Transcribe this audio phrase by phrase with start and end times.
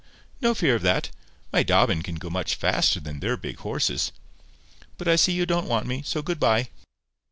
[0.41, 1.11] "No fear of that.
[1.53, 4.11] My Dobbin can go much faster than their big horses.
[4.97, 6.69] But I see you don't want me, so good bye."